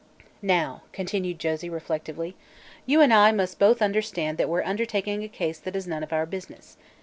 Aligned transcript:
"Now," 0.41 0.81
continued 0.93 1.37
Josie, 1.37 1.69
reflectively, 1.69 2.35
"you 2.87 3.01
and 3.01 3.13
I 3.13 3.31
must 3.31 3.59
both 3.59 3.83
understand 3.83 4.39
that 4.39 4.49
we're 4.49 4.63
undertaking 4.63 5.23
a 5.23 5.27
case 5.27 5.59
that 5.59 5.75
is 5.75 5.85
none 5.85 6.01
of 6.01 6.11
our 6.11 6.25
business. 6.25 6.75